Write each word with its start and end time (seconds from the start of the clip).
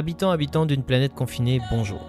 Habitants, 0.00 0.30
habitants 0.30 0.64
d'une 0.64 0.82
planète 0.82 1.12
confinée, 1.12 1.60
bonjour. 1.70 2.00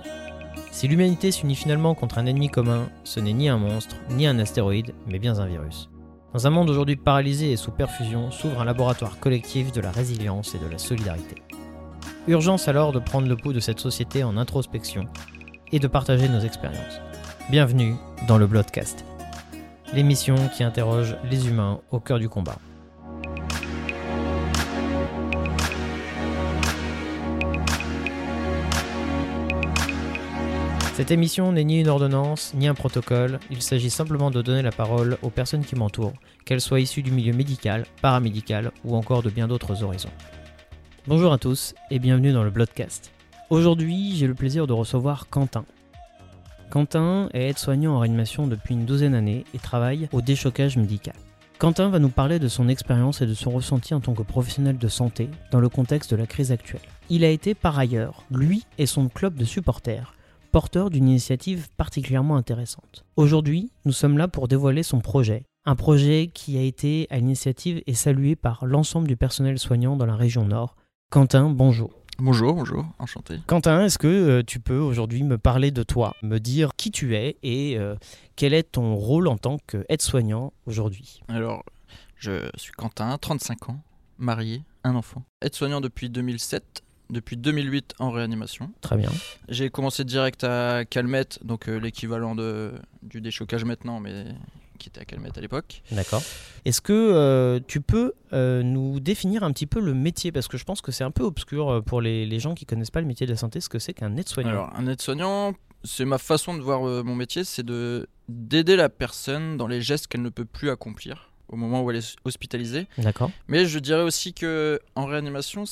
Si 0.71 0.88
l'humanité 0.88 1.29
s'unit 1.29 1.57
finalement 1.57 1.94
contre 1.94 2.19
un 2.19 2.25
ennemi 2.25 2.47
commun, 2.47 2.87
ce 3.03 3.19
n'est 3.19 3.33
ni 3.33 3.49
un 3.49 3.57
monstre, 3.57 3.97
ni 4.12 4.25
un 4.25 4.39
astéroïde, 4.39 4.94
mais 5.07 5.19
bien 5.19 5.39
un 5.39 5.46
virus. 5.46 5.89
Dans 6.33 6.47
un 6.47 6.51
monde 6.51 6.69
aujourd'hui 6.69 6.96
paralysé 6.96 7.51
et 7.51 7.57
sous 7.57 7.71
perfusion, 7.71 8.31
s'ouvre 8.31 8.62
un 8.62 8.63
laboratoire 8.63 9.19
collectif 9.19 9.74
de 9.74 9.81
la 9.81 9.92
résilience 9.92 10.56
et 10.56 10.60
de 10.60 10.71
la 10.71 10.78
solidarité. 10.78 11.35
Urgence 12.29 12.69
alors 12.69 12.93
de 12.93 12.99
prendre 12.99 13.28
le 13.28 13.35
pouls 13.35 13.51
de 13.51 13.60
cette 13.60 13.81
société 13.81 14.23
en 14.23 14.37
introspection 14.37 15.10
et 15.73 15.79
de 15.79 15.87
partager 15.87 16.30
nos 16.30 16.39
expériences. 16.39 17.02
Bienvenue 17.49 17.95
dans 18.26 18.38
le 18.38 18.48
Bloodcast, 18.48 19.03
l'émission 19.94 20.35
qui 20.55 20.63
interroge 20.63 21.17
les 21.30 21.49
humains 21.49 21.81
au 21.91 21.99
cœur 21.99 22.19
du 22.19 22.30
combat. 22.30 22.58
Cette 31.01 31.09
émission 31.09 31.51
n'est 31.51 31.63
ni 31.63 31.79
une 31.79 31.87
ordonnance, 31.87 32.53
ni 32.53 32.67
un 32.67 32.75
protocole, 32.75 33.39
il 33.49 33.63
s'agit 33.63 33.89
simplement 33.89 34.29
de 34.29 34.43
donner 34.43 34.61
la 34.61 34.71
parole 34.71 35.17
aux 35.23 35.31
personnes 35.31 35.65
qui 35.65 35.75
m'entourent, 35.75 36.13
qu'elles 36.45 36.61
soient 36.61 36.79
issues 36.79 37.01
du 37.01 37.09
milieu 37.09 37.33
médical, 37.33 37.87
paramédical 38.03 38.71
ou 38.85 38.95
encore 38.95 39.23
de 39.23 39.31
bien 39.31 39.47
d'autres 39.47 39.81
horizons. 39.81 40.11
Bonjour 41.07 41.33
à 41.33 41.39
tous 41.39 41.73
et 41.89 41.97
bienvenue 41.97 42.33
dans 42.33 42.43
le 42.43 42.51
Bloodcast. 42.51 43.11
Aujourd'hui, 43.49 44.15
j'ai 44.15 44.27
le 44.27 44.35
plaisir 44.35 44.67
de 44.67 44.73
recevoir 44.73 45.27
Quentin. 45.27 45.65
Quentin 46.69 47.29
est 47.33 47.49
aide-soignant 47.49 47.95
en 47.95 47.99
réanimation 47.99 48.45
depuis 48.45 48.75
une 48.75 48.85
douzaine 48.85 49.13
d'années 49.13 49.43
et 49.55 49.57
travaille 49.57 50.07
au 50.11 50.21
déchocage 50.21 50.77
médical. 50.77 51.15
Quentin 51.57 51.89
va 51.89 51.97
nous 51.97 52.09
parler 52.09 52.38
de 52.38 52.47
son 52.47 52.67
expérience 52.67 53.23
et 53.23 53.25
de 53.25 53.33
son 53.33 53.49
ressenti 53.49 53.95
en 53.95 54.02
tant 54.02 54.13
que 54.13 54.21
professionnel 54.21 54.77
de 54.77 54.88
santé 54.88 55.30
dans 55.49 55.61
le 55.61 55.69
contexte 55.69 56.11
de 56.11 56.17
la 56.17 56.27
crise 56.27 56.52
actuelle. 56.52 56.81
Il 57.09 57.23
a 57.23 57.30
été 57.30 57.55
par 57.55 57.80
ailleurs, 57.80 58.21
lui 58.30 58.67
et 58.77 58.86
son 58.86 59.09
club 59.09 59.33
de 59.33 59.45
supporters, 59.45 60.13
porteur 60.52 60.89
d'une 60.89 61.07
initiative 61.07 61.67
particulièrement 61.77 62.35
intéressante. 62.35 63.05
Aujourd'hui, 63.16 63.71
nous 63.85 63.91
sommes 63.91 64.17
là 64.17 64.27
pour 64.27 64.47
dévoiler 64.47 64.83
son 64.83 64.99
projet, 64.99 65.45
un 65.66 65.75
projet 65.75 66.30
qui 66.33 66.58
a 66.58 66.61
été 66.61 67.08
à 67.09 67.17
l'initiative 67.17 67.81
et 67.88 67.93
salué 67.93 68.35
par 68.35 68.66
l'ensemble 68.66 69.08
du 69.08 69.16
personnel 69.16 69.58
soignant 69.59 69.95
dans 69.95 70.05
la 70.05 70.16
région 70.16 70.45
Nord. 70.45 70.75
Quentin, 71.09 71.49
bonjour. 71.49 71.91
Bonjour, 72.19 72.53
bonjour, 72.53 72.85
enchanté. 72.99 73.39
Quentin, 73.47 73.85
est-ce 73.85 73.97
que 73.97 74.08
euh, 74.08 74.43
tu 74.45 74.59
peux 74.59 74.77
aujourd'hui 74.77 75.23
me 75.23 75.38
parler 75.38 75.71
de 75.71 75.81
toi, 75.81 76.16
me 76.21 76.38
dire 76.39 76.75
qui 76.77 76.91
tu 76.91 77.15
es 77.15 77.38
et 77.41 77.77
euh, 77.80 77.95
quel 78.36 78.53
est 78.53 78.73
ton 78.73 78.95
rôle 78.95 79.27
en 79.27 79.38
tant 79.38 79.58
qu'aide-soignant 79.58 80.53
aujourd'hui? 80.67 81.21
Alors, 81.27 81.63
je 82.17 82.49
suis 82.58 82.73
Quentin, 82.73 83.17
35 83.17 83.69
ans, 83.69 83.81
marié, 84.19 84.61
un 84.83 84.95
enfant. 84.95 85.23
Aide-soignant 85.41 85.81
depuis 85.81 86.09
2007, 86.09 86.83
depuis 87.12 87.38
2008 87.38 87.95
en 88.00 88.09
réanimation. 88.09 88.72
Très 88.81 88.98
bien. 88.98 89.09
J'ai 89.50 89.70
commencé 89.70 90.04
direct 90.04 90.44
à 90.44 90.86
Calmette, 90.86 91.40
donc 91.44 91.67
euh, 91.67 91.78
l'équivalent 91.78 92.36
de, 92.36 92.72
du 93.04 93.22
déchocage 93.22 93.66
maintenant, 93.66 94.00
mais 94.00 94.26
qui 94.80 94.90
était 94.90 95.02
à 95.02 95.06
Calmette 95.06 95.38
à 95.38 95.42
l'époque. 95.42 95.84
D'accord. 95.92 96.23
Est-ce 96.66 96.82
que 96.82 96.94
euh, 96.94 97.59
tu 97.67 97.82
peux 97.82 98.14
euh, 98.34 98.64
nous 98.64 99.00
définir 99.00 99.44
un 99.44 99.52
petit 99.52 99.67
peu 99.67 99.80
le 99.80 99.94
métier? 99.94 100.32
Parce 100.32 100.48
que 100.48 100.58
je 100.58 100.64
pense 100.64 100.82
que 100.82 100.92
c'est 100.92 101.04
un 101.04 101.12
peu 101.12 101.23
obscur 101.23 101.84
pour 101.86 102.02
les, 102.02 102.26
les 102.26 102.39
gens 102.39 102.56
qui 102.56 102.66
connaissent 102.66 102.89
pas 102.89 103.02
le 103.02 103.08
métier 103.08 103.28
de 103.28 103.32
la 103.32 103.38
santé, 103.38 103.62
ce 103.62 103.70
que 103.70 103.78
c'est 103.78 103.94
qu'un 103.94 104.16
aide-soignant. 104.16 104.50
Alors, 104.50 104.73
un 104.76 104.88
aide-soignant, 104.88 105.54
c'est 105.84 106.06
ma 106.06 106.17
façon 106.17 106.56
de 106.56 106.62
voir 106.62 106.82
mon 107.04 107.16
métier, 107.16 107.44
c'est 107.44 107.66
de 107.66 108.08
d'aider 108.30 108.78
la 108.78 108.88
personne 108.88 109.58
dans 109.58 109.67
les 109.67 109.82
gestes 109.82 110.08
qu'elle 110.08 110.22
ne 110.22 110.30
peut 110.30 110.45
plus 110.45 110.70
accomplir 110.70 111.30
au 111.52 111.55
moment 111.55 111.83
où 111.83 111.91
elle 111.91 111.97
est 111.97 112.16
hospitalisée. 112.25 112.88
D'accord. 112.97 113.31
Mais 113.47 113.66
je 113.66 113.80
dirais 113.80 114.02
aussi 114.02 114.33
que 114.33 114.80
en 114.95 115.05
réanimation, 115.05 115.66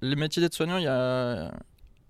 les 0.00 0.16
métiers 0.16 0.40
d'aide-soignant, 0.42 0.76
il 0.76 0.84
y 0.84 0.88
a, 0.88 1.52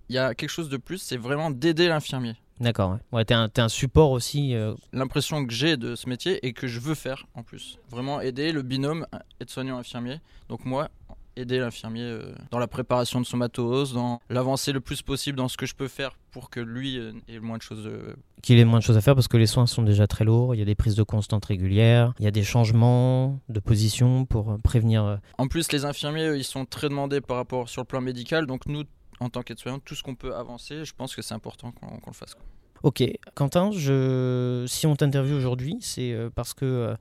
il 0.09 0.15
y 0.15 0.19
a 0.19 0.35
quelque 0.35 0.51
chose 0.51 0.69
de 0.69 0.77
plus, 0.77 0.99
c'est 0.99 1.17
vraiment 1.17 1.51
d'aider 1.51 1.89
l'infirmier. 1.89 2.35
D'accord. 2.61 2.93
Ouais, 3.13 3.19
ouais 3.19 3.25
t'es 3.25 3.61
un, 3.61 3.69
support 3.69 4.11
aussi. 4.11 4.55
euh, 4.55 4.75
L'impression 4.93 5.45
que 5.47 5.53
j'ai 5.53 5.77
de 5.77 5.97
ce 5.97 6.09
métier 6.09 6.45
et 6.47 6.53
que 6.53 6.67
je 6.69 6.79
veux 6.79 6.95
faire 6.95 7.27
en 7.35 7.43
plus. 7.43 7.79
Vraiment 7.91 8.21
aider 8.21 8.53
le 8.53 8.63
binôme 8.63 9.07
aide-soignant-infirmier. 9.41 10.21
Donc 10.49 10.65
moi, 10.65 10.89
aider 11.37 11.59
l'infirmier 11.59 12.03
euh, 12.03 12.35
dans 12.51 12.59
la 12.59 12.67
préparation 12.67 13.21
de 13.21 13.27
son 13.27 13.37
matos, 13.37 13.93
dans 13.93 14.21
l'avancer 14.29 14.73
le 14.73 14.81
plus 14.81 15.03
possible 15.03 15.37
dans 15.37 15.49
ce 15.49 15.57
que 15.57 15.67
je 15.67 15.75
peux 15.75 15.89
faire 15.89 16.17
pour 16.31 16.51
que 16.51 16.61
lui 16.61 16.99
euh, 16.99 17.13
ait 17.29 17.35
le 17.35 17.41
moins 17.41 17.57
de 17.57 17.63
choses 17.63 17.87
euh, 17.87 18.15
qu'il 18.43 18.59
ait 18.59 18.65
moins 18.65 18.79
de 18.79 18.85
choses 18.85 18.97
à 18.97 19.01
faire 19.01 19.15
parce 19.15 19.29
que 19.29 19.37
les 19.37 19.47
soins 19.47 19.67
sont 19.67 19.83
déjà 19.83 20.07
très 20.07 20.25
lourds. 20.25 20.55
Il 20.55 20.59
y 20.59 20.63
a 20.63 20.65
des 20.65 20.75
prises 20.75 20.95
de 20.95 21.03
constante 21.03 21.45
régulières, 21.45 22.13
il 22.19 22.25
y 22.25 22.29
a 22.29 22.31
des 22.31 22.43
changements 22.43 23.41
de 23.49 23.61
position 23.61 24.25
pour 24.25 24.59
prévenir. 24.63 25.19
En 25.39 25.47
plus, 25.49 25.71
les 25.73 25.85
infirmiers, 25.85 26.35
ils 26.37 26.45
sont 26.45 26.65
très 26.65 26.89
demandés 26.89 27.21
par 27.21 27.37
rapport 27.37 27.69
sur 27.69 27.83
le 27.83 27.87
plan 27.87 28.01
médical. 28.01 28.47
Donc 28.47 28.67
nous, 28.67 28.83
en 29.21 29.29
tant 29.29 29.43
qu'aide-soignant, 29.43 29.79
tout 29.79 29.95
ce 29.95 30.03
qu'on 30.03 30.15
peut 30.15 30.35
avancer, 30.35 30.85
je 30.85 30.93
pense 30.93 31.15
que 31.15 31.23
c'est 31.23 31.35
important 31.35 31.73
qu'on 31.73 32.11
le 32.11 32.15
fasse. 32.15 32.35
quoi. 32.35 32.45
Ok, 32.83 33.05
Quentin, 33.37 33.71
je... 33.71 34.65
si 34.67 34.89
on 34.89 34.97
t'interviewe 34.97 35.37
aujourd'hui, 35.37 35.77
c'est 35.81 36.17
parce 36.35 36.53
que 36.53 36.97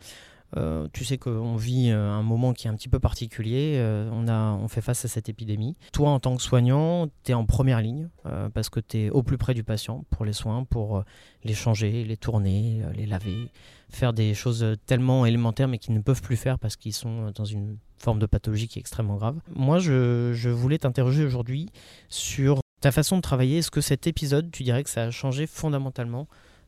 euh, 0.58 0.88
tu 0.94 1.06
sais 1.06 1.18
qu'on 1.18 1.56
vit 1.56 1.90
euh, 1.92 2.12
un 2.12 2.24
moment 2.24 2.54
qui 2.54 2.68
est 2.68 2.70
un 2.70 2.76
petit 2.76 2.90
peu 2.90 3.00
particulier. 3.00 3.76
euh, 3.78 4.10
on, 4.12 4.28
a, 4.28 4.54
on 4.54 4.68
fait 4.68 4.82
face 4.82 5.06
à 5.06 5.08
cette 5.08 5.30
épidémie. 5.30 5.76
Toi, 5.94 6.10
en 6.10 6.20
tant 6.20 6.36
que 6.36 6.42
soignant, 6.42 7.08
tu 7.24 7.32
es 7.32 7.34
en 7.34 7.46
première 7.46 7.82
ligne 7.82 8.10
parce 8.54 8.70
que 8.70 8.80
tu 8.80 8.98
es 9.00 9.10
au 9.10 9.24
plus 9.24 9.38
près 9.38 9.54
du 9.54 9.64
patient 9.64 10.06
pour 10.10 10.26
les 10.26 10.34
soins, 10.34 10.64
pour 10.64 11.04
les 11.44 11.54
changer, 11.54 12.04
les 12.04 12.18
tourner, 12.18 12.82
les 12.96 13.06
laver, 13.06 13.50
faire 13.90 14.14
des 14.14 14.34
choses 14.34 14.66
tellement 14.86 15.26
élémentaires 15.26 15.68
mais 15.68 15.78
qu'ils 15.78 15.94
ne 15.94 16.02
peuvent 16.02 16.22
plus 16.22 16.38
faire 16.38 16.60
parce 16.60 16.76
qu'ils 16.76 16.94
sont 16.94 17.32
dans 17.36 17.46
une 17.46 17.78
forme 17.98 18.20
de 18.20 18.26
pathologie 18.26 18.68
qui 18.68 18.80
est 18.80 18.82
extrêmement 18.82 19.16
grave. 19.16 19.40
Moi, 19.56 19.80
je, 19.80 20.34
je 20.34 20.50
voulais 20.50 20.78
t'interroger 20.78 21.24
aujourd'hui 21.24 21.70
sur 22.10 22.60
ta 22.82 22.92
façon 22.92 23.18
de 23.18 23.22
travailler. 23.22 23.60
Est-ce 23.60 23.72
que 23.72 23.82
cet 23.82 24.08
épisode, 24.08 24.52
tu 24.52 24.64
dirais 24.64 24.84
que 24.84 24.90
ça 24.90 25.04
a 25.04 25.12
changé 25.12 25.48
fondamentalement 25.48 26.28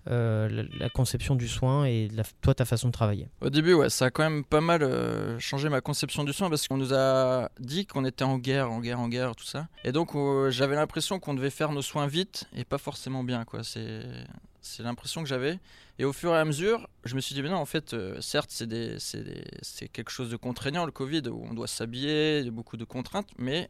euh, 0.09 0.65
la, 0.77 0.89
conception 0.89 1.35
du 1.35 1.47
soin 1.47 1.85
et 1.85 2.09
toi, 2.41 2.53
ta 2.53 2.65
façon 2.65 2.87
de 2.87 2.93
travailler 2.93 3.29
Au 3.41 3.49
début, 3.49 3.73
ouais, 3.73 3.89
ça 3.89 4.05
a 4.05 4.09
quand 4.11 4.23
même 4.23 4.43
pas 4.43 4.59
mal 4.59 4.83
euh, 4.83 5.39
changé 5.39 5.69
ma 5.69 5.81
conception 5.81 6.23
du 6.23 6.33
soin 6.33 6.49
parce 6.49 6.67
qu'on 6.67 6.77
nous 6.77 6.93
a 6.93 7.49
dit 7.59 7.85
qu'on 7.85 8.03
était 8.03 8.25
en 8.25 8.37
guerre, 8.37 8.71
en 8.71 8.81
guerre, 8.81 8.99
en 8.99 9.07
guerre, 9.07 9.35
tout 9.35 9.45
ça. 9.45 9.67
Et 9.83 9.91
donc, 9.91 10.15
euh, 10.15 10.51
j'avais 10.51 10.75
l'impression 10.75 11.19
qu'on 11.19 11.33
devait 11.33 11.49
faire 11.49 11.71
nos 11.71 11.81
soins 11.81 12.07
vite 12.07 12.45
et 12.55 12.65
pas 12.65 12.77
forcément 12.77 13.23
bien, 13.23 13.45
quoi. 13.45 13.63
C'est. 13.63 14.03
C'est 14.65 14.81
l'impression 14.81 15.21
que 15.21 15.27
j'avais. 15.27 15.59
Et 15.99 16.05
au 16.05 16.13
fur 16.13 16.33
et 16.33 16.37
à 16.37 16.45
mesure, 16.45 16.87
je 17.03 17.15
me 17.15 17.19
suis 17.19 17.35
dit, 17.35 17.41
mais 17.43 17.49
non, 17.49 17.57
en 17.57 17.65
fait, 17.65 17.93
certes, 18.21 18.49
c'est 18.49 18.65
des- 18.65 18.97
c'est 18.97 19.43
c'est 19.61 19.89
quelque 19.89 20.09
chose 20.09 20.31
de 20.31 20.37
contraignant, 20.37 20.85
le 20.85 20.93
Covid, 20.93 21.23
où 21.27 21.43
on 21.43 21.53
doit 21.53 21.67
s'habiller, 21.67 22.39
il 22.39 22.45
y 22.45 22.47
a 22.47 22.51
beaucoup 22.51 22.77
de 22.77 22.85
contraintes, 22.85 23.27
mais 23.37 23.69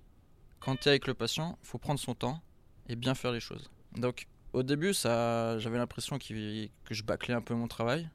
quand 0.59 0.75
tu 0.75 0.85
es 0.85 0.89
avec 0.89 1.07
le 1.07 1.15
patient, 1.15 1.57
faut 1.63 1.79
prendre 1.79 1.99
son 1.99 2.13
temps 2.13 2.41
et 2.87 2.95
bien 2.95 3.15
faire 3.15 3.31
les 3.31 3.39
choses. 3.39 3.71
Donc, 3.97 4.27
au 4.53 4.63
début, 4.63 4.93
ça, 4.93 5.57
j'avais 5.59 5.77
l'impression 5.77 6.17
que 6.17 6.69
je 6.91 7.03
bâclais 7.03 7.33
un 7.33 7.41
peu 7.41 7.53
mon 7.53 7.67
travail. 7.67 8.09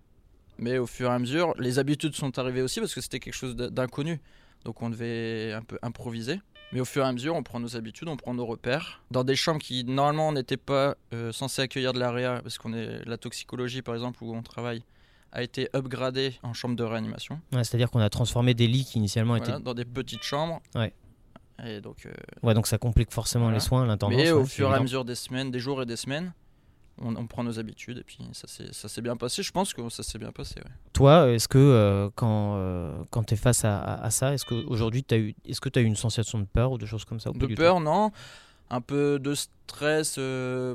Mais 0.59 0.79
au 0.79 0.87
fur 0.87 1.11
et 1.11 1.13
à 1.15 1.19
mesure, 1.19 1.55
les 1.59 1.79
habitudes 1.79 2.15
sont 2.15 2.37
arrivées 2.39 2.63
aussi 2.63 2.81
parce 2.81 2.95
que 2.95 3.01
c'était 3.01 3.21
quelque 3.21 3.35
chose 3.35 3.55
d'inconnu. 3.55 4.21
Donc 4.65 4.83
on 4.83 4.91
devait 4.91 5.53
un 5.53 5.63
peu 5.63 5.79
improviser. 5.83 6.41
Mais 6.73 6.81
au 6.81 6.85
fur 6.85 7.05
et 7.05 7.07
à 7.09 7.13
mesure, 7.13 7.35
on 7.35 7.43
prend 7.43 7.61
nos 7.61 7.77
habitudes, 7.77 8.09
on 8.09 8.17
prend 8.17 8.35
nos 8.35 8.45
repères. 8.45 9.03
Dans 9.11 9.25
des 9.25 9.37
chambres 9.37 9.61
qui, 9.63 9.85
normalement, 9.85 10.33
n'étaient 10.33 10.59
pas 10.59 10.97
euh, 11.15 11.33
censées 11.33 11.63
accueillir 11.63 11.93
de 11.95 11.99
l'AREA, 11.99 12.43
parce 12.43 12.59
qu'on 12.59 12.75
est 12.75 13.05
la 13.07 13.17
toxicologie, 13.17 13.81
par 13.81 13.95
exemple, 13.95 14.23
où 14.23 14.35
on 14.35 14.43
travaille, 14.43 14.83
a 15.33 15.43
été 15.43 15.71
upgradée 15.75 16.35
en 16.43 16.53
chambre 16.53 16.77
de 16.77 16.85
réanimation. 16.85 17.41
Ouais, 17.53 17.65
C'est-à-dire 17.65 17.91
qu'on 17.91 18.01
a 18.01 18.11
transformé 18.11 18.53
des 18.53 18.67
lits 18.67 18.85
qui 18.85 18.99
initialement 18.99 19.37
Voilà, 19.39 19.55
étaient. 19.55 19.63
dans 19.65 19.73
des 19.75 19.87
petites 19.87 20.23
chambres. 20.25 20.61
Ouais. 20.75 20.93
Et 21.65 21.81
donc, 21.81 22.07
euh, 22.07 22.13
Ouais, 22.43 22.55
donc 22.55 22.67
ça 22.67 22.79
complique 22.79 23.13
forcément 23.13 23.47
Voilà. 23.47 23.57
les 23.59 23.61
soins, 23.65 23.85
l'intendance. 23.87 24.17
mais 24.17 24.31
au 24.31 24.41
ouais, 24.41 24.47
fur 24.47 24.71
et 24.71 24.75
à 24.75 24.81
mesure 24.81 25.05
des 25.05 25.15
semaines, 25.17 25.51
des 25.51 25.59
jours 25.61 25.83
et 25.83 25.87
des 25.87 25.97
semaines, 25.97 26.33
on, 27.01 27.15
on 27.17 27.27
prend 27.27 27.43
nos 27.45 27.59
habitudes 27.59 27.99
et 27.99 28.03
puis 28.05 28.19
ça 28.33 28.89
s'est 28.89 29.03
bien 29.03 29.17
passé. 29.17 29.43
Je 29.43 29.51
pense 29.53 29.73
que 29.75 29.89
ça 29.89 30.03
s'est 30.03 30.19
bien 30.19 30.33
passé. 30.33 30.57
ouais. 30.57 30.71
Toi, 30.93 31.31
est-ce 31.31 31.49
que 31.49 31.59
euh, 31.59 32.11
quand, 32.15 32.55
euh, 32.57 32.97
quand 33.11 33.25
tu 33.25 33.35
es 33.35 33.37
face 33.37 33.65
à, 33.65 33.79
à- 33.79 34.05
à 34.05 34.11
ça, 34.11 34.35
est-ce 34.35 34.45
qu'aujourd'hui, 34.45 35.03
tu 35.05 35.15
as 35.15 35.19
eu, 35.19 35.35
est-ce 35.45 35.61
que 35.61 35.69
tu 35.69 35.79
as 35.79 35.83
eu 35.83 35.87
une 35.87 35.97
sensation 35.97 36.39
de 36.39 36.45
peur 36.45 36.73
ou 36.73 36.79
de 36.79 36.87
choses 36.87 37.05
comme 37.05 37.21
ça 37.21 37.31
De 37.31 37.47
peur, 37.55 37.81
non. 37.81 38.11
Un 38.71 38.81
peu 38.83 39.19
de 39.19 39.35
stress 39.35 40.19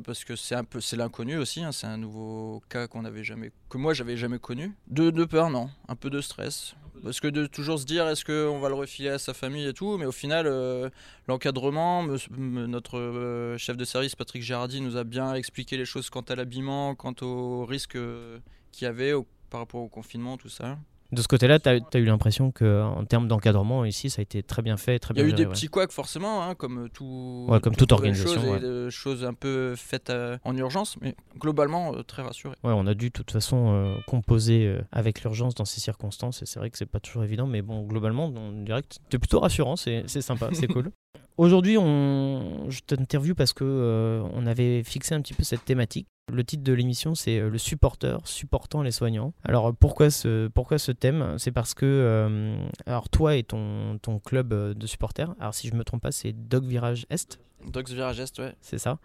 parce 0.04 0.24
que 0.24 0.36
c'est 0.36 0.56
un 0.56 0.64
peu 0.64 0.82
c'est 0.82 0.96
l'inconnu 0.96 1.38
aussi. 1.38 1.64
hein, 1.64 1.72
c'est 1.72 1.88
un 1.88 1.98
nouveau 1.98 2.62
cas 2.70 2.88
qu'on 2.88 3.06
avait 3.06 3.24
jamais 3.24 3.52
que 3.70 3.78
moi 3.78 3.94
j'avais 3.94 4.18
jamais 4.18 4.40
connu. 4.40 4.74
De, 4.88 5.12
de 5.12 5.26
peur, 5.26 5.50
non. 5.50 5.70
Un 5.88 5.96
peu 5.96 6.10
de 6.10 6.20
stress 6.22 6.76
parce 7.04 7.20
que 7.20 7.28
de 7.28 7.46
toujours 7.46 7.78
se 7.80 7.86
dire 7.86 8.08
est-ce 8.08 8.24
qu'on 8.26 8.60
va 8.60 8.70
le 8.70 8.76
refiler 8.76 9.10
à 9.10 9.20
sa 9.20 9.34
famille 9.34 9.66
et 9.68 9.74
tout, 9.74 9.98
mais 9.98 10.06
au 10.06 10.12
final 10.12 10.46
euh, 10.48 10.90
l'encadrement, 11.28 12.04
me- 12.04 12.18
me- 12.38 12.66
notre 12.68 12.98
euh, 12.98 13.58
chef 13.58 13.78
de 13.78 13.86
service 13.86 14.16
Patrick 14.16 14.42
Girardi 14.44 14.82
nous 14.82 14.98
a 14.98 15.04
bien 15.04 15.34
expliqué 15.36 15.78
les 15.78 15.86
choses 15.86 16.10
quant 16.10 16.22
à 16.22 16.36
l'habillement, 16.36 16.96
quant 16.96 17.14
aux 17.22 17.66
risques 17.66 17.96
euh, 17.96 18.40
qu'il 18.72 18.86
y 18.86 18.88
avait 18.88 19.14
au- 19.14 19.28
par 19.50 19.60
rapport 19.62 19.82
au 19.82 19.90
confinement, 19.90 20.38
tout 20.38 20.50
ça. 20.50 20.78
De 21.14 21.22
ce 21.22 21.28
côté-là, 21.28 21.60
tu 21.60 21.70
as, 21.70 22.00
eu 22.00 22.06
l'impression 22.06 22.52
qu'en 22.52 23.06
termes 23.06 23.28
d'encadrement, 23.28 23.86
ici, 23.86 24.10
ça 24.10 24.22
a 24.22 24.24
été 24.24 24.42
très 24.42 24.62
bien 24.62 24.78
fait, 24.78 24.98
très 24.98 25.14
Il 25.14 25.18
y 25.18 25.22
a 25.22 25.24
eu 25.24 25.30
géré, 25.30 25.38
des 25.38 25.46
ouais. 25.46 25.54
petits 25.54 25.68
couacs 25.68 25.92
forcément, 25.92 26.44
hein, 26.44 26.56
comme 26.56 26.90
tout, 26.92 27.46
Ouais, 27.48 27.60
comme 27.60 27.76
toute 27.76 27.92
organisation, 27.92 28.42
chose, 28.42 28.46
et 28.46 28.52
ouais. 28.52 28.60
de 28.60 28.90
choses 28.90 29.24
un 29.24 29.34
peu 29.34 29.76
faites 29.76 30.10
euh, 30.10 30.38
en 30.44 30.58
urgence, 30.58 30.98
mais 31.02 31.16
globalement 31.38 31.94
euh, 31.94 32.02
très 32.02 32.24
rassuré. 32.24 32.56
Ouais, 32.64 32.74
on 32.76 32.88
a 32.88 32.96
dû 32.96 33.08
de 33.08 33.14
toute 33.14 33.30
façon 33.30 33.74
euh, 33.74 33.96
composer 34.08 34.66
euh, 34.66 34.82
avec 34.92 35.22
l'urgence 35.22 35.54
dans 35.54 35.66
ces 35.66 35.80
circonstances 35.80 36.42
et 36.42 36.46
c'est 36.46 36.60
vrai 36.60 36.72
que 36.72 36.78
c'est 36.78 36.88
pas 36.88 37.00
toujours 37.00 37.24
évident, 37.24 37.46
mais 37.46 37.62
bon, 37.62 37.84
globalement, 37.84 38.26
on 38.26 38.64
dirait 38.64 38.82
que 38.82 38.88
t'es 39.10 39.20
plutôt 39.20 39.40
rassurant, 39.40 39.76
c'est 39.76 40.04
c'est 40.08 40.22
sympa, 40.22 40.50
c'est 40.54 40.68
cool. 40.68 40.92
Aujourd'hui, 41.38 41.78
on... 41.78 42.70
je 42.70 42.82
t'interview 42.82 43.34
parce 43.34 43.54
que 43.54 43.64
euh, 43.64 44.24
on 44.34 44.46
avait 44.46 44.84
fixé 44.84 45.16
un 45.16 45.22
petit 45.22 45.34
peu 45.34 45.44
cette 45.44 45.66
thématique. 45.66 46.08
Le 46.32 46.44
titre 46.44 46.64
de 46.64 46.74
l'émission, 46.74 47.16
c'est 47.16 47.40
euh, 47.40 47.50
le 47.50 47.58
supporter 47.58 48.26
supportant 48.26 48.82
les 48.82 48.92
soignants. 48.92 49.34
Alors 49.44 49.76
pourquoi 49.76 50.10
ce, 50.10 50.48
pourquoi 50.48 50.78
ce 50.78 50.92
thème? 50.92 51.36
C'est 51.38 51.52
parce 51.52 51.74
que 51.74 51.86
euh, 51.86 52.56
alors 52.86 53.10
toi 53.10 53.36
et 53.36 53.44
ton, 53.44 54.00
ton 54.02 54.20
club 54.20 54.54
de 54.54 54.88
supporters, 54.88 55.36
alors 55.40 55.54
si 55.54 55.68
je 55.68 55.76
me 55.76 55.84
trompe 55.84 56.02
pas, 56.02 56.12
c'est 56.12 56.32
Dog 56.32 56.66
Virage 56.66 57.06
Est? 57.10 57.40
Dogs 57.72 57.90
Virage 57.90 58.20
Est, 58.20 58.40
ouais. 58.40 58.54
C'est 58.62 58.78
ça. 58.78 58.98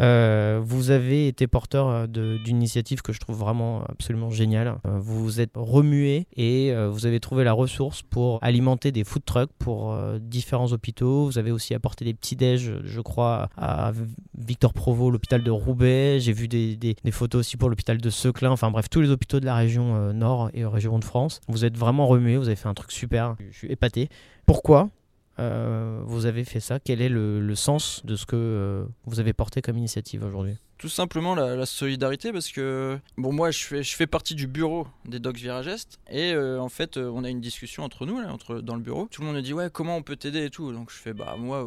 Euh, 0.00 0.60
vous 0.62 0.90
avez 0.90 1.28
été 1.28 1.46
porteur 1.46 1.88
euh, 1.88 2.06
d'une 2.06 2.56
initiative 2.56 3.02
que 3.02 3.12
je 3.12 3.20
trouve 3.20 3.36
vraiment 3.36 3.84
absolument 3.88 4.30
géniale. 4.30 4.76
Euh, 4.86 4.98
vous 4.98 5.22
vous 5.22 5.40
êtes 5.40 5.52
remué 5.54 6.26
et 6.36 6.74
vous 6.90 7.06
avez 7.06 7.20
trouvé 7.20 7.44
la 7.44 7.52
ressource 7.52 8.02
pour 8.02 8.38
alimenter 8.42 8.92
des 8.92 9.04
food 9.04 9.24
trucks 9.24 9.50
pour 9.58 9.96
différents 10.20 10.72
hôpitaux. 10.72 11.26
Vous 11.26 11.38
avez 11.38 11.50
aussi 11.50 11.74
apporté 11.74 12.04
des 12.04 12.14
petits 12.14 12.36
déj, 12.36 12.72
je 12.84 13.00
crois, 13.00 13.48
à 13.56 13.92
Victor 14.36 14.72
Provo, 14.72 15.10
l'hôpital 15.10 15.42
de 15.42 15.50
Roubaix. 15.50 16.18
J'ai 16.20 16.32
vu 16.32 16.48
des, 16.48 16.96
photos 17.12 17.40
aussi 17.40 17.56
pour 17.56 17.68
l'hôpital 17.68 17.98
de 17.98 18.10
Seclin. 18.10 18.50
Enfin 18.50 18.70
bref, 18.70 18.88
tous 18.90 19.00
les 19.00 19.10
hôpitaux 19.10 19.40
de 19.40 19.46
la 19.46 19.54
région 19.54 20.12
Nord 20.12 20.50
et 20.54 20.64
région 20.64 20.98
de 20.98 21.04
France. 21.04 21.40
Vous 21.48 21.64
êtes 21.64 21.76
vraiment 21.76 22.06
remué. 22.06 22.36
Vous 22.36 22.48
avez 22.48 22.56
fait 22.56 22.68
un 22.68 22.74
truc 22.74 22.92
super. 22.92 23.36
Je 23.50 23.56
suis 23.56 23.72
épaté. 23.72 24.08
Pourquoi 24.46 24.90
euh, 25.38 26.00
vous 26.04 26.26
avez 26.26 26.44
fait 26.44 26.60
ça 26.60 26.78
Quel 26.78 27.00
est 27.00 27.08
le, 27.08 27.54
sens 27.54 28.04
de 28.04 28.16
ce 28.16 28.26
que 28.26 28.36
euh, 28.36 28.84
vous 29.04 29.20
avez 29.20 29.32
porté 29.32 29.62
comme 29.62 29.76
initiative 29.76 30.24
aujourd'hui? 30.24 30.56
Tout 30.78 30.88
simplement 30.88 31.34
la, 31.34 31.66
solidarité 31.66 32.32
parce 32.32 32.50
que 32.50 32.98
bon 33.16 33.32
moi 33.32 33.50
je 33.50 33.64
fais, 33.64 33.82
je 33.82 33.96
fais 33.96 34.06
partie 34.06 34.34
du 34.34 34.46
bureau 34.46 34.86
des 35.06 35.18
Dogs 35.18 35.36
Virage 35.36 35.66
Est 35.66 35.98
et 36.10 36.32
euh, 36.32 36.60
en 36.60 36.68
fait 36.68 36.98
on 36.98 37.24
a 37.24 37.30
une 37.30 37.40
discussion 37.40 37.84
entre 37.84 38.06
nous 38.06 38.20
là, 38.20 38.32
entre, 38.32 38.60
dans 38.60 38.74
le 38.74 38.82
bureau. 38.82 39.08
Tout 39.10 39.22
le 39.22 39.28
monde 39.28 39.36
me 39.36 39.42
dit 39.42 39.54
ouais 39.54 39.70
comment 39.72 39.96
on 39.96 40.02
peut 40.02 40.16
t'aider 40.16 40.44
et 40.44 40.50
tout 40.50 40.72
donc 40.72 40.90
je 40.90 40.96
fais 40.96 41.14
bah 41.14 41.36
moi 41.38 41.66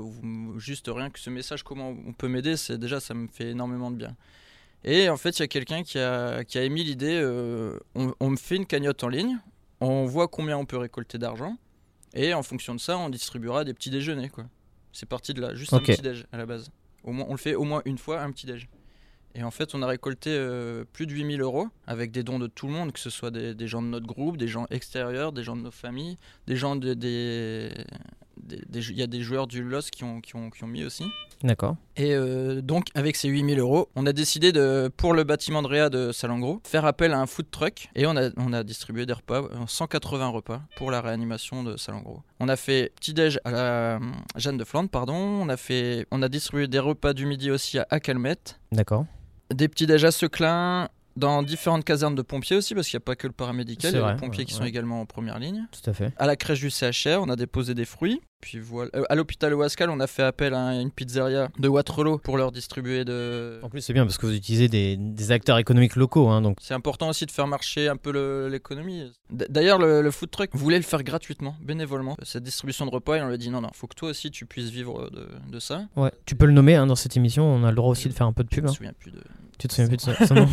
juste 0.58 0.90
rien 0.94 1.10
que 1.10 1.20
ce 1.20 1.30
message 1.30 1.63
comment 1.63 1.96
on 2.06 2.13
peut 2.13 2.28
m'aider 2.28 2.56
déjà 2.78 3.00
ça 3.00 3.13
me 3.13 3.28
fait 3.28 3.50
énormément 3.50 3.92
de 3.92 3.98
bien. 3.98 4.16
Et 4.84 5.10
en 5.10 5.18
fait 5.18 5.40
il 5.40 5.42
y 5.42 5.44
a 5.44 5.48
quelqu'un 5.48 5.84
qui 5.84 5.98
a, 5.98 6.44
qui 6.44 6.58
a 6.58 6.63
émis 6.63 6.84
l'idée 6.84 7.20
on 7.96 8.30
me 8.30 8.38
fait 8.38 8.58
une 8.58 8.68
cagnotte 8.68 9.04
en 9.04 9.10
ligne, 9.10 9.40
on 9.81 10.06
voit 10.06 10.28
combien 10.28 10.58
on 10.58 10.66
peut 10.66 10.78
récolter 10.78 11.18
d'argent 11.18 11.58
et 12.18 12.34
en 12.34 12.44
fonction 12.44 12.75
de 12.75 12.80
ça 12.80 12.98
on 12.98 13.10
distribuera 13.10 13.64
des 13.64 13.74
petits 13.74 13.90
déjeuners 13.90 14.30
quoi. 14.30 14.46
C'est 14.92 15.08
parti 15.08 15.34
de 15.34 15.42
là, 15.42 15.54
juste 15.54 15.74
un 15.74 15.80
petit 15.80 16.02
déj 16.02 16.25
à 16.31 16.38
la 16.38 16.48
base. 16.48 16.72
Au 17.04 17.12
moins, 17.12 17.25
on 17.30 17.34
le 17.34 17.38
fait 17.38 17.54
au 17.54 17.64
moins 17.64 17.84
une 17.86 18.00
fois 18.00 18.22
un 18.22 18.31
petit 18.31 18.48
déj. 18.48 18.68
Et 19.36 19.44
en 19.44 19.52
fait, 19.52 19.75
on 19.75 19.84
a 19.84 19.88
récolté 19.88 20.31
euh, 20.31 20.84
plus 20.92 21.06
de 21.06 21.14
8000 21.14 21.42
euros 21.42 21.68
avec 21.86 22.10
des 22.10 22.24
dons 22.24 22.40
de 22.40 22.48
tout 22.48 22.66
le 22.66 22.74
monde, 22.74 22.92
que 22.92 23.00
ce 23.00 23.12
soit 23.12 23.30
des, 23.30 23.54
des 23.54 23.68
gens 23.68 23.84
de 23.84 23.88
notre 23.88 24.08
groupe, 24.08 24.38
des 24.38 24.48
gens 24.48 24.66
extérieurs, 24.72 25.31
des 25.31 25.44
gens 25.44 25.56
de 25.56 25.62
nos 25.62 25.72
familles, 25.72 26.18
des 26.48 26.56
gens 26.56 26.75
de, 26.75 26.96
des. 26.96 27.72
Il 28.50 28.98
y 28.98 29.04
a 29.04 29.08
des 29.08 29.22
joueurs 29.22 29.48
du 29.48 29.64
LOS 29.64 29.90
qui 29.92 30.04
ont, 30.04 30.22
qui 30.22 30.36
ont, 30.36 30.50
qui 30.50 30.64
ont 30.64 30.68
mis 30.68 30.84
aussi. 30.84 31.06
D'accord. 31.44 31.76
Et 31.96 32.14
euh, 32.14 32.62
donc, 32.62 32.88
avec 32.96 33.16
ces 33.16 33.28
8000 33.28 33.60
euros, 33.60 33.90
on 33.96 34.06
a 34.06 34.14
décidé 34.14 34.52
de, 34.52 34.90
pour 34.96 35.14
le 35.14 35.24
bâtiment 35.24 35.62
de 35.62 35.68
Réa 35.68 35.90
de 35.90 36.12
Salengro, 36.12 36.62
faire 36.66 36.86
appel 36.86 37.14
à 37.14 37.20
un 37.20 37.28
food 37.28 37.50
truck 37.52 37.90
et 37.96 38.06
on 38.08 38.16
a, 38.18 38.30
on 38.38 38.54
a 38.54 38.64
distribué 38.64 39.06
des 39.06 39.14
repas, 39.14 39.44
euh, 39.44 39.66
180 39.68 40.28
repas 40.30 40.62
pour 40.78 40.92
la 40.92 41.02
réanimation 41.02 41.64
de 41.64 41.78
Salengro. 41.78 42.22
On 42.40 42.50
a 42.50 42.56
fait 42.56 42.92
petit-déj 42.96 43.40
à 43.44 43.52
la 43.52 43.58
euh, 43.58 44.00
Jeanne 44.36 44.58
de 44.58 44.64
Flandre, 44.64 44.90
pardon. 44.90 45.16
On 45.16 45.50
a, 45.50 45.58
fait, 45.58 46.08
on 46.12 46.22
a 46.22 46.30
distribué 46.30 46.68
des 46.68 46.80
repas 46.80 47.14
du 47.14 47.26
midi 47.26 47.52
aussi 47.52 47.78
à 47.78 47.88
Acalmette 47.90 48.60
D'accord. 48.72 49.06
des 49.54 49.68
petits 49.68 49.86
déj 49.86 50.06
à 50.06 50.12
Seclin, 50.12 50.90
dans 51.18 51.44
différentes 51.44 51.84
casernes 51.84 52.16
de 52.16 52.22
pompiers 52.22 52.56
aussi, 52.56 52.74
parce 52.75 52.88
qu'il 52.88 52.98
n'y 52.98 53.04
a 53.04 53.06
pas 53.06 53.16
que 53.16 53.28
le 53.28 53.34
paramédical, 53.34 53.92
il 53.92 53.96
y 53.96 53.98
a 53.98 54.02
vrai, 54.02 54.14
les 54.14 54.19
pompiers 54.19 54.40
ouais, 54.40 54.46
qui 54.46 54.54
sont 54.54 54.64
également 54.64 55.02
en 55.02 55.06
première 55.06 55.40
ligne. 55.40 55.66
Tout 55.72 55.90
à 55.90 55.94
fait. 55.94 56.14
À 56.18 56.28
la 56.28 56.36
crèche 56.36 56.60
du 56.62 56.69
CHR, 56.69 57.19
on 57.22 57.30
a 57.30 57.36
déposé 57.36 57.74
des 57.74 57.86
fruits. 57.86 58.22
Puis 58.40 58.60
voilà. 58.60 58.92
Euh, 58.96 59.04
à 59.10 59.16
l'hôpital 59.16 59.52
Ouascal, 59.56 59.90
on 59.90 60.00
a 60.00 60.06
fait 60.06 60.22
appel 60.22 60.54
à 60.54 60.80
une 60.80 60.92
pizzeria 60.92 61.50
de 61.58 61.68
Waterloo 61.68 62.19
pour 62.19 62.38
leur 62.38 62.52
distribuer 62.52 63.04
de. 63.04 63.60
En 63.64 63.69
plus, 63.69 63.81
c'est 63.81 63.94
bien 63.94 64.06
parce 64.06 64.19
que 64.19 64.28
vous 64.28 64.36
utilisez 64.36 64.68
des, 64.68 64.96
des 64.96 65.31
acteurs 65.31 65.58
économiques 65.58 65.96
locaux. 65.96 66.28
Hein, 66.30 66.44
donc, 66.44 66.58
C'est 66.62 66.75
important 66.75 67.10
aussi 67.10 67.25
de 67.25 67.31
faire 67.31 67.48
marcher 67.48 67.88
un 67.88 67.98
peu 67.98 68.48
l'économie. 68.52 69.12
D'ailleurs, 69.31 69.80
le, 69.80 70.04
le 70.04 70.12
food 70.12 70.30
truck 70.30 70.52
voulait 70.54 70.78
le 70.78 70.84
faire 70.84 71.02
gratuitement, 71.04 71.56
bénévolement, 71.62 72.16
cette 72.22 72.44
distribution 72.44 72.86
de 72.86 72.92
repas. 72.92 73.16
Et 73.16 73.22
on 73.24 73.28
lui 73.28 73.34
a 73.34 73.38
dit 73.38 73.50
non, 73.50 73.62
non, 73.62 73.70
faut 73.74 73.88
que 73.88 73.96
toi 73.96 74.10
aussi 74.10 74.30
tu 74.30 74.46
puisses 74.46 74.70
vivre 74.70 75.10
de, 75.10 75.28
de 75.52 75.60
ça. 75.60 75.86
ouais. 75.96 76.12
Tu 76.28 76.36
peux 76.36 76.46
le 76.46 76.54
nommer 76.54 76.75
hein, 76.75 76.86
dans 76.86 76.96
cette 76.96 77.18
émission. 77.18 77.44
On 77.44 77.63
a 77.63 77.72
le 77.72 77.75
droit 77.75 77.90
aussi 77.90 78.08
de 78.08 78.13
faire 78.13 78.28
un 78.28 78.34
peu 78.34 78.44
de 78.44 78.50
Je 78.52 78.56
pub. 78.58 78.66
me 78.66 78.70
hein. 78.70 78.74
souviens 78.74 78.94
plus 78.94 79.10
de. 79.12 79.22
Tu 79.57 79.68
te 79.68 79.74
souviens 79.74 79.88
plus 79.88 79.98
de 79.98 80.01
son, 80.01 80.13
son 80.25 80.36
nom 80.36 80.45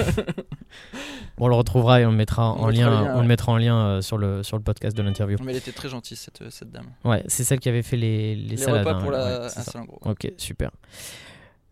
Bon, 1.37 1.47
On 1.47 1.49
le 1.49 1.55
retrouvera 1.57 2.01
et 2.01 2.07
on 2.07 2.11
le 2.11 2.17
mettra 2.17 2.53
On 2.55 2.63
en 2.65 2.69
lien. 2.69 2.89
le 2.91 2.97
lien, 2.97 3.11
on 3.13 3.15
le 3.17 3.21
ouais. 3.21 3.27
mettra 3.27 3.53
en 3.53 3.57
lien 3.59 3.77
euh, 3.87 4.01
sur 4.03 4.19
le 4.19 4.43
sur 4.43 4.57
le 4.57 4.63
podcast 4.63 4.97
de 4.97 5.03
l'interview. 5.03 5.37
Mais 5.43 5.53
elle 5.53 5.59
était 5.59 5.73
très 5.73 5.89
gentille, 5.89 6.17
cette, 6.17 6.43
cette 6.51 6.71
dame. 6.71 6.87
Ouais, 7.05 7.23
c'est 7.27 7.45
celle 7.45 7.59
qui 7.61 7.69
avait 7.69 7.83
fait 7.83 7.97
les, 7.97 8.35
les, 8.37 8.51
Les 8.51 8.57
salades. 8.57 8.87
repas 8.87 8.99
hein, 8.99 9.03
pour 9.03 9.11
la. 9.11 9.41
ouais, 9.43 9.49
ça. 9.49 9.63
Salengro. 9.63 9.99
Ok, 10.05 10.33
super. 10.39 10.71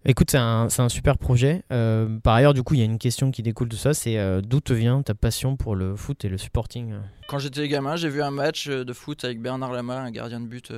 Écoute, 0.05 0.33
c'est 0.33 0.39
un, 0.39 0.69
c'est 0.69 0.83
un 0.83 0.89
super 0.89 1.17
projet. 1.17 1.63
Euh, 1.71 2.19
par 2.25 2.35
ailleurs, 2.35 2.55
du 2.55 2.65
coup, 2.65 2.75
il 2.75 2.81
y 2.81 2.83
a 2.83 2.87
une 2.87 2.99
question 2.99 3.31
qui 3.31 3.43
découle 3.45 3.69
de 3.69 3.77
ça, 3.77 3.95
c'est 3.95 4.19
euh, 4.19 4.41
d'où 4.41 4.61
te 4.61 4.73
vient 4.73 5.01
ta 5.03 5.15
passion 5.15 5.57
pour 5.57 5.77
le 5.77 5.95
foot 5.95 6.25
et 6.25 6.29
le 6.29 6.39
supporting? 6.39 6.93
Euh 6.93 6.99
Quand 7.29 7.39
j'étais 7.39 7.69
gamin, 7.69 7.95
j'ai 7.95 8.09
vu 8.09 8.21
un 8.21 8.33
match 8.33 8.67
euh, 8.69 8.85
de 8.85 8.93
foot 8.93 9.25
avec 9.25 9.41
Bernard 9.41 9.71
Lama, 9.73 10.01
un 10.01 10.11
gardien 10.11 10.41
de 10.41 10.47
but. 10.47 10.73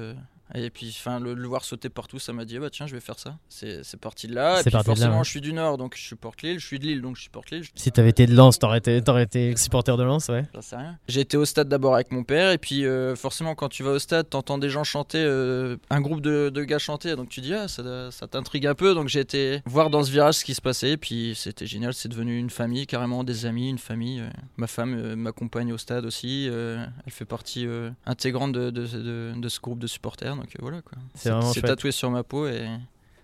Euh, 0.57 0.65
et 0.67 0.71
puis, 0.71 0.95
enfin, 0.99 1.21
le, 1.21 1.35
le 1.35 1.49
voir 1.49 1.65
sauter 1.65 1.89
partout, 1.89 2.19
ça 2.19 2.33
m'a 2.33 2.45
dit, 2.45 2.57
ah 2.57 2.61
bah 2.61 2.71
tiens, 2.71 2.87
je 2.87 2.95
vais 2.95 3.01
faire 3.01 3.19
ça. 3.19 3.37
C'est 3.49 3.83
parti 4.01 4.27
de 4.27 4.35
là. 4.35 4.61
Et 4.61 4.63
puis, 4.63 4.71
parti 4.71 4.85
de 4.87 4.91
là, 4.91 4.97
forcément, 4.97 5.19
ouais. 5.19 5.25
je 5.25 5.31
suis 5.31 5.41
du 5.41 5.53
Nord, 5.53 5.79
donc 5.79 5.97
je 5.97 6.03
supporte 6.03 6.43
Lille. 6.43 6.59
Je 6.59 6.67
suis 6.67 6.79
de 6.79 6.87
Lille, 6.87 7.01
donc 7.03 7.17
je 7.17 7.23
supporte 7.23 7.51
Lille. 7.51 7.65
Si 7.75 7.91
t'avais 7.93 8.11
été 8.11 8.27
de 8.27 8.35
Lens, 8.35 8.59
t'aurais 8.59 8.79
été, 8.79 8.97
été 8.99 9.57
supporter 9.57 9.97
de 9.97 10.03
Lens, 10.03 10.29
ouais. 10.29 10.45
J'en 10.55 10.63
sais 10.63 10.77
rien. 10.77 10.99
J'ai 11.09 11.21
été 11.21 11.37
au 11.37 11.45
stade 11.45 11.69
d'abord 11.69 11.95
avec 11.95 12.11
mon 12.13 12.25
père, 12.25 12.51
et 12.53 12.59
puis 12.59 12.85
euh, 12.87 13.15
forcément, 13.17 13.55
quand 13.55 13.69
tu 13.69 13.83
vas 13.83 13.93
au 13.93 13.99
stade, 13.99 14.29
t'entends 14.31 14.59
des 14.59 14.71
gens 14.71 14.85
chanter, 14.85 15.19
euh, 15.19 15.77
un 15.91 16.01
groupe 16.01 16.21
de, 16.21 16.51
de 16.51 16.65
gars 16.65 16.79
chanter, 16.79 17.17
donc 17.17 17.29
tu 17.29 17.41
dis, 17.41 17.55
ah, 17.55 17.69
ça, 17.69 18.11
ça 18.11 18.27
t'intrigue 18.27 18.67
un 18.67 18.75
peu. 18.75 18.95
Donc 18.95 19.09
j'ai 19.09 19.21
été 19.21 19.61
voir 19.67 19.91
dans 19.91 20.03
ce 20.03 20.11
virage 20.11 20.35
ce 20.37 20.45
qui 20.45 20.55
se 20.55 20.61
passait, 20.63 20.93
et 20.93 20.97
puis 20.97 21.35
c'était 21.37 21.67
génial. 21.67 21.95
C'est 21.95 22.09
devenu 22.09 22.39
une 22.39 22.51
famille, 22.51 22.87
carrément 22.87 23.25
des 23.25 23.47
amis, 23.47 23.71
une 23.71 23.79
famille. 23.79 24.21
euh. 24.21 24.29
Ma 24.57 24.67
femme 24.67 24.95
euh, 24.97 25.17
m'accompagne 25.17 25.73
au 25.73 25.79
stade 25.79 26.05
aussi. 26.07 26.49
euh, 26.49 26.85
elle 27.07 27.13
fait 27.13 27.25
partie 27.25 27.67
euh, 27.67 27.91
intégrante 28.07 28.53
de, 28.53 28.71
de, 28.71 28.87
de- 28.87 29.33
de 29.37 29.49
ce 29.49 29.61
groupe 29.61 29.79
de 29.79 29.87
supporters, 29.87 30.37
donc 30.37 30.44
euh, 30.57 30.59
voilà 30.61 30.83
quoi. 30.83 30.99
C'est 31.15 31.63
tatoué 31.63 31.93
sur 31.93 32.11
ma 32.11 32.23
peau, 32.23 32.47
et 32.47 32.67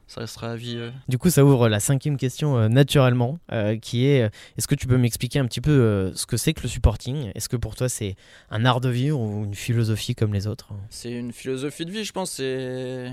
ça 0.06 0.22
restera 0.22 0.50
à 0.50 0.56
vie. 0.56 0.76
euh. 0.76 0.90
Du 1.08 1.18
coup, 1.18 1.30
ça 1.30 1.44
ouvre 1.44 1.68
la 1.68 1.78
cinquième 1.78 2.16
question 2.16 2.58
euh, 2.58 2.68
naturellement, 2.68 3.38
euh, 3.52 3.76
qui 3.78 4.06
est 4.06 4.30
est-ce 4.58 4.66
que 4.66 4.74
tu 4.74 4.86
peux 4.86 4.98
m'expliquer 4.98 5.38
un 5.38 5.46
petit 5.46 5.60
peu 5.60 5.70
euh, 5.70 6.14
ce 6.14 6.26
que 6.26 6.36
c'est 6.36 6.52
que 6.52 6.62
le 6.62 6.68
supporting? 6.68 7.30
Est-ce 7.34 7.48
que 7.48 7.56
pour 7.56 7.76
toi 7.76 7.88
c'est 7.88 8.16
un 8.50 8.64
art 8.64 8.80
de 8.80 8.88
vivre 8.88 9.20
ou 9.20 9.44
une 9.44 9.54
philosophie 9.54 10.14
comme 10.14 10.32
les 10.34 10.46
autres? 10.46 10.70
C'est 10.90 11.12
une 11.12 11.32
philosophie 11.32 11.84
de 11.86 11.90
vie, 11.92 12.04
je 12.04 12.12
pense. 12.12 12.32
C'est 12.32 13.12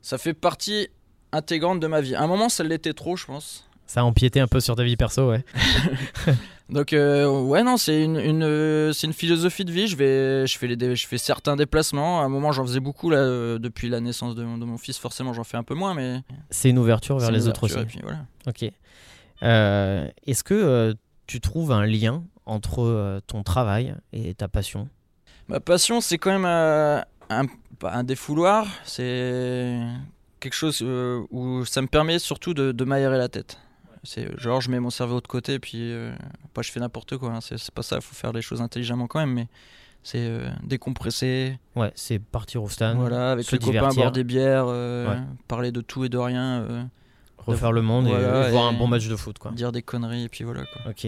ça 0.00 0.16
fait 0.18 0.34
partie 0.34 0.88
intégrante 1.32 1.80
de 1.80 1.86
ma 1.86 2.00
vie. 2.00 2.14
À 2.14 2.22
un 2.22 2.26
moment, 2.26 2.48
ça 2.48 2.64
l'était 2.64 2.92
trop, 2.94 3.16
je 3.16 3.26
pense. 3.26 3.68
Ça 3.92 4.00
a 4.00 4.04
empiété 4.04 4.40
un 4.40 4.46
peu 4.46 4.58
sur 4.58 4.74
ta 4.74 4.84
vie 4.84 4.96
perso, 4.96 5.28
ouais. 5.28 5.44
Donc 6.70 6.94
euh, 6.94 7.28
ouais 7.28 7.62
non 7.62 7.76
c'est 7.76 8.02
une, 8.02 8.16
une, 8.18 8.42
euh, 8.42 8.90
c'est 8.94 9.06
une 9.06 9.12
philosophie 9.12 9.66
de 9.66 9.70
vie. 9.70 9.86
Je 9.86 9.96
vais 9.96 10.46
je 10.46 10.56
fais 10.56 10.66
les 10.66 10.96
je 10.96 11.06
fais 11.06 11.18
certains 11.18 11.56
déplacements. 11.56 12.22
À 12.22 12.24
un 12.24 12.30
moment 12.30 12.52
j'en 12.52 12.62
faisais 12.64 12.80
beaucoup 12.80 13.10
là 13.10 13.18
euh, 13.18 13.58
depuis 13.58 13.90
la 13.90 14.00
naissance 14.00 14.34
de, 14.34 14.44
mon- 14.44 14.56
de 14.56 14.64
mon 14.64 14.78
fils. 14.78 14.96
Forcément 14.96 15.34
j'en 15.34 15.44
fais 15.44 15.58
un 15.58 15.62
peu 15.62 15.74
moins 15.74 15.92
mais 15.92 16.22
C'est 16.48 16.70
une 16.70 16.78
ouverture 16.78 17.18
vers 17.18 17.30
les 17.30 17.42
une 17.44 17.50
autres 17.50 17.64
aussi. 17.64 17.74
ouverture, 17.74 18.00
puis 18.00 18.00
voilà. 18.02 18.24
Ok. 18.46 18.62
Est-ce 20.26 20.42
que 20.44 20.96
tu 21.26 21.42
trouves 21.42 21.72
un 21.72 21.84
lien 21.84 22.24
entre 22.46 23.20
ton 23.26 23.42
travail 23.42 23.94
et 24.14 24.32
ta 24.32 24.48
passion? 24.48 24.88
Ma 25.48 25.60
passion 25.60 26.00
c'est 26.00 26.16
quand 26.16 26.30
même 26.32 26.46
un, 26.46 27.04
un 27.82 28.04
défouloir. 28.04 28.66
C'est 28.84 29.78
quelque 30.40 30.54
chose 30.54 30.80
où 31.30 31.64
ça 31.66 31.82
me 31.82 31.88
permet 31.88 32.18
surtout 32.18 32.54
de, 32.54 32.72
de 32.72 32.84
m'aérer 32.84 33.18
la 33.18 33.28
tête. 33.28 33.58
C'est 34.04 34.26
euh, 34.26 34.36
genre 34.38 34.60
je 34.60 34.70
mets 34.70 34.80
mon 34.80 34.90
cerveau 34.90 35.20
de 35.20 35.26
côté 35.26 35.58
puis 35.58 35.92
euh, 35.92 36.12
pas 36.54 36.62
je 36.62 36.72
fais 36.72 36.80
n'importe 36.80 37.16
quoi. 37.18 37.30
hein. 37.32 37.40
C'est 37.40 37.70
pas 37.70 37.82
ça. 37.82 37.96
Il 37.96 38.02
faut 38.02 38.14
faire 38.14 38.32
les 38.32 38.42
choses 38.42 38.60
intelligemment 38.60 39.06
quand 39.06 39.20
même 39.20 39.32
mais 39.32 39.46
c'est 40.02 40.18
euh, 40.26 40.48
décompresser. 40.64 41.58
Ouais, 41.76 41.92
c'est 41.94 42.18
partir 42.18 42.62
au 42.64 42.68
stade, 42.68 42.96
Voilà, 42.96 43.30
avec 43.32 43.46
se 43.46 43.52
les 43.52 43.58
copains, 43.60 43.70
divertir. 43.72 44.02
boire 44.02 44.12
des 44.12 44.24
bières, 44.24 44.64
euh, 44.66 45.08
Ouais. 45.08 45.20
parler 45.46 45.70
de 45.70 45.80
tout 45.80 46.04
et 46.04 46.08
de 46.08 46.18
rien, 46.18 46.88
refaire 47.38 47.70
le 47.70 47.82
monde 47.82 48.06
et- 48.08 48.10
Voilà, 48.10 48.48
et, 48.48 48.50
voir 48.50 48.64
un 48.66 48.72
bon 48.72 48.88
match 48.88 49.06
de 49.06 49.14
foot, 49.14 49.38
quoi. 49.38 49.52
dire 49.52 49.70
des 49.70 49.82
conneries, 49.82 50.24
et 50.24 50.28
puis 50.28 50.42
voilà 50.42 50.64
quoi. 50.64 50.90
Ok. 50.90 51.06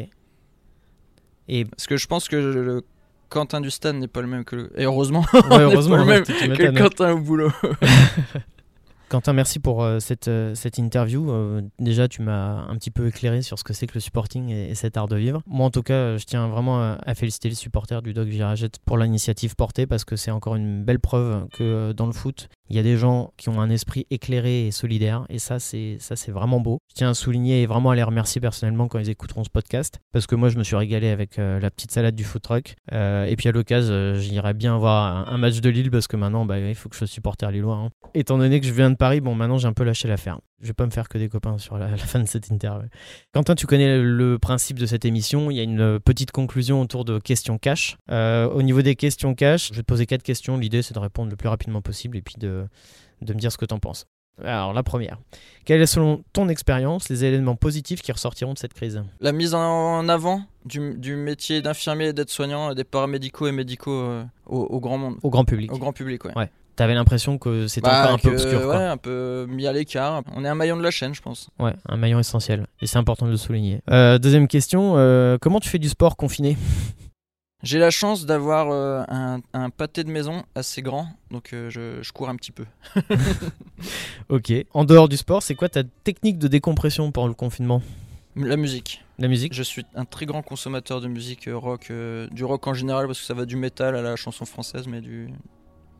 Et 1.49 1.65
Parce 1.65 1.87
que 1.89 1.97
je 1.97 2.07
pense 2.07 2.29
que 2.29 2.37
le 2.37 2.83
Quentin 3.29 3.61
du 3.61 3.71
stade 3.71 3.97
n'est 3.97 4.07
pas 4.07 4.21
le 4.21 4.29
même 4.29 4.45
que 4.45 4.55
le. 4.55 4.81
Et 4.81 4.85
heureusement, 4.85 5.25
ouais, 5.33 5.41
heureusement, 5.51 5.97
pas 5.97 6.05
le 6.05 6.07
même 6.07 6.23
que 6.23 6.63
le. 6.63 6.73
Quentin 6.73 7.13
au 7.15 7.19
boulot. 7.19 7.51
Quentin, 9.09 9.33
merci 9.33 9.59
pour 9.61 9.83
euh, 9.83 10.01
cette, 10.01 10.29
euh, 10.29 10.55
cette 10.55 10.79
interview. 10.79 11.31
Euh, 11.31 11.63
déjà, 11.79 12.09
tu 12.09 12.23
m'as 12.23 12.67
un 12.69 12.77
petit 12.77 12.91
peu 12.91 13.07
éclairé 13.07 13.43
sur 13.43 13.59
ce 13.59 13.65
que 13.65 13.73
c'est 13.73 13.87
que 13.87 13.95
le 13.95 14.01
supporting 14.01 14.49
et, 14.51 14.71
et 14.71 14.75
cet 14.75 14.97
art 14.97 15.09
de 15.09 15.17
vivre. 15.17 15.43
Moi, 15.47 15.67
en 15.67 15.71
tout 15.71 15.83
cas, 15.83 16.17
je 16.17 16.25
tiens 16.25 16.49
vraiment 16.49 16.81
à, 16.83 17.15
féliciter 17.15 17.49
les 17.49 17.55
supporters 17.55 18.03
du 18.03 18.13
Dog 18.13 18.29
Viragette 18.29 18.79
pour 18.85 18.99
l'initiative 18.99 19.55
portée 19.57 19.87
parce 19.87 20.05
que 20.05 20.17
c'est 20.17 20.31
encore 20.31 20.57
une 20.57 20.85
belle 20.85 20.99
preuve 20.99 21.47
que 21.53 21.93
dans 21.93 22.07
le 22.07 22.13
foot, 22.13 22.49
il 22.71 22.77
y 22.77 22.79
a 22.79 22.83
des 22.83 22.97
gens 22.97 23.33
qui 23.37 23.49
ont 23.51 23.61
un 23.61 23.71
esprit 23.71 24.07
éclairé 24.11 24.67
et 24.67 24.71
solidaire 24.71 25.27
et 25.29 25.39
ça, 25.39 25.59
c'est 25.61 25.99
vraiment 26.29 26.61
beau. 26.61 26.79
Je 26.91 26.97
tiens 26.97 27.11
à 27.11 27.15
souligner 27.15 27.63
et 27.63 27.67
vraiment 27.67 27.91
à 27.91 27.95
les 27.95 28.03
remercier 28.03 28.41
personnellement 28.41 28.89
quand 28.89 28.99
ils 28.99 29.11
écouteront 29.11 29.45
ce 29.45 29.51
podcast 29.51 30.01
parce 30.13 30.27
que 30.27 30.35
moi, 30.35 30.49
je 30.49 30.59
me 30.59 30.65
suis 30.65 30.77
régalé 30.77 31.09
avec 31.09 31.37
la 31.37 31.71
petite 31.71 31.93
salade 31.93 32.15
du 32.17 32.25
foot 32.25 32.43
truck. 32.43 32.75
Et 32.91 33.35
puis 33.37 33.49
à 33.49 33.53
l'occasion, 33.53 33.95
euh, 33.95 34.19
j'irai 34.19 34.55
bien 34.55 34.77
voir 34.77 35.29
un, 35.29 35.33
un 35.35 35.39
match 35.39 35.61
de 35.61 35.71
Lille 35.71 35.91
parce 35.91 36.07
que 36.07 36.17
maintenant, 36.17 36.45
bah, 36.45 36.59
il 36.59 36.75
faut 36.75 36.89
que 36.89 36.95
je 36.95 36.99
sois 36.99 37.07
supporter 37.07 37.51
lillois. 37.51 37.77
hein. 37.77 37.91
Étant 38.15 38.39
donné 38.39 38.61
que 38.61 38.67
je 38.67 38.73
viens 38.73 38.94
de 38.95 38.99
Paris, 38.99 39.21
bon, 39.21 39.35
maintenant 39.35 39.59
j'ai 39.59 39.69
un 39.69 39.73
peu 39.73 39.85
lâché 39.85 40.09
l'affaire. 40.09 40.41
Je 40.63 40.69
vais 40.69 40.73
pas 40.73 40.87
me 40.87 40.91
faire 40.91 41.09
que 41.09 41.19
des 41.19 41.29
copains 41.29 41.59
sur 41.59 41.77
la, 41.77 41.91
la 41.91 41.97
fin 41.99 42.21
de 42.21 42.27
cette 42.27 42.49
interview. 42.49 42.89
Quentin, 43.33 43.55
tu 43.55 43.67
connais 43.67 43.99
le 44.01 44.39
principe 44.39 44.79
de 44.79 44.87
cette 44.87 45.05
émission. 45.05 45.51
Il 45.51 45.57
y 45.57 45.61
a 45.61 45.63
une 45.63 46.01
petite 46.01 46.33
conclusion 46.33 46.81
autour 46.81 47.05
de 47.05 47.19
questions 47.19 47.59
cash. 47.59 47.97
Euh, 48.11 48.49
au 48.49 48.63
niveau 48.63 48.81
des 48.83 48.97
questions 48.97 49.35
cash, 49.35 49.69
je 49.69 49.75
vais 49.75 49.83
te 49.83 49.87
poser 49.87 50.07
quatre 50.07 50.23
questions. 50.23 50.57
L'idée, 50.57 50.83
c'est 50.83 50.95
de 50.95 50.99
répondre 50.99 51.31
le 51.31 51.37
plus 51.37 51.49
rapidement 51.49 51.83
possible 51.83 52.17
et 52.17 52.23
puis 52.23 52.37
de, 52.39 52.67
de 53.21 53.35
me 53.35 53.39
dire 53.39 53.53
ce 53.53 53.59
que 53.59 53.67
tu 53.67 53.75
en 53.75 53.79
penses. 53.79 54.07
Alors, 54.43 54.73
la 54.73 54.83
première. 54.83 55.19
Quels 55.65 55.81
est, 55.81 55.87
selon 55.87 56.25
ton 56.33 56.49
expérience, 56.49 57.09
les 57.09 57.25
éléments 57.25 57.55
positifs 57.55 58.03
qui 58.03 58.11
ressortiront 58.11 58.53
de 58.53 58.59
cette 58.59 58.75
crise? 58.75 59.03
La 59.21 59.31
mise 59.31 59.55
en 59.55 60.09
avant 60.09 60.43
du, 60.65 60.95
du 60.99 61.15
métier 61.15 61.63
d'infirmier 61.63 62.09
et 62.09 62.13
d'aide-soignant, 62.13 62.73
et 62.73 62.75
des 62.75 62.85
paramédicaux 62.85 63.47
et 63.47 63.53
médicaux 63.53 63.93
euh, 63.93 64.25
au, 64.47 64.59
au 64.63 64.81
grand 64.81 64.99
monde, 64.99 65.17
au 65.23 65.31
grand 65.31 65.45
public 65.45 65.73
au 65.73 65.79
grand 65.79 65.93
public, 65.93 66.25
ouais. 66.25 66.37
Ouais. 66.37 66.51
T'avais 66.77 66.95
l'impression 66.95 67.39
que 67.39 67.69
c'était 67.69 67.89
Bah, 67.89 68.03
encore 68.03 68.15
un 68.15 68.19
peu 68.19 68.33
obscur, 68.33 68.63
quoi. 68.63 68.77
Ouais, 68.79 68.85
un 68.85 68.97
peu 68.97 69.47
mis 69.49 69.67
à 69.67 69.73
l'écart. 69.73 70.23
On 70.35 70.45
est 70.45 70.49
un 70.49 70.55
maillon 70.57 70.77
de 70.77 70.83
la 70.83 70.91
chaîne, 70.91 71.15
je 71.15 71.23
pense. 71.23 71.49
Ouais, 71.61 71.73
un 71.89 71.97
maillon 71.97 72.19
essentiel. 72.19 72.67
Et 72.81 72.87
c'est 72.89 72.99
important 72.99 73.27
de 73.27 73.31
le 73.31 73.37
souligner. 73.37 73.81
Euh, 73.91 74.19
deuxième 74.19 74.49
question. 74.49 74.95
euh, 74.97 75.39
comment 75.41 75.61
tu 75.61 75.69
fais 75.69 75.79
du 75.79 75.89
sport 75.89 76.17
confiné? 76.17 76.57
J'ai 77.63 77.79
la 77.79 77.91
chance 77.91 78.27
d'avoir 78.27 78.71
euh, 78.73 79.03
un, 79.09 79.41
un 79.55 79.71
pâté 79.71 80.05
de 80.05 80.11
maison 80.11 80.43
assez 80.55 80.83
grand, 80.83 81.07
donc 81.31 81.49
je, 81.53 82.03
je 82.03 82.13
cours 82.13 82.29
un 82.29 82.37
petit 82.37 82.53
peu. 82.53 82.67
Ok. 84.29 84.53
En 84.73 84.85
dehors 84.85 85.09
du 85.09 85.17
sport, 85.17 85.43
c'est 85.43 85.55
quoi 85.55 85.69
ta 85.69 85.83
technique 85.85 86.39
de 86.39 86.49
décompression 86.49 87.11
pendant 87.13 87.29
le 87.29 87.35
confinement? 87.35 87.83
La 88.37 88.57
musique. 88.57 89.03
La 89.19 89.29
musique? 89.29 89.55
Je 89.55 89.63
suis 89.63 89.85
un 89.95 90.05
très 90.05 90.27
grand 90.27 90.43
consommateur 90.43 91.01
de 91.01 91.09
musique 91.09 91.49
rock, 91.51 91.93
du 92.33 92.45
rock 92.45 92.67
en 92.67 92.75
général, 92.75 93.07
parce 93.07 93.21
que 93.21 93.25
ça 93.27 93.35
va 93.35 93.45
du 93.47 93.57
métal 93.57 93.95
à 93.97 94.03
la 94.03 94.17
chanson 94.17 94.45
française, 94.45 94.87
mais 94.89 95.01
du 95.01 95.29